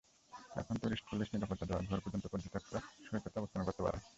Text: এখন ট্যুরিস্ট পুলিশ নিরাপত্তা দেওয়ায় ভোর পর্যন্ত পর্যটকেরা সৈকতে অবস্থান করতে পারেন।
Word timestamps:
এখন 0.55 0.75
ট্যুরিস্ট 0.77 1.05
পুলিশ 1.09 1.27
নিরাপত্তা 1.33 1.65
দেওয়ায় 1.65 1.87
ভোর 1.89 1.99
পর্যন্ত 2.03 2.25
পর্যটকেরা 2.31 2.79
সৈকতে 3.05 3.37
অবস্থান 3.39 3.61
করতে 3.67 3.81
পারেন। 3.85 4.01